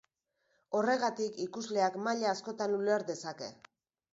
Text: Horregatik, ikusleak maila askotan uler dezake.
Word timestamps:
Horregatik, 0.77 1.37
ikusleak 1.45 1.99
maila 2.09 2.33
askotan 2.33 2.77
uler 2.79 3.07
dezake. 3.11 3.53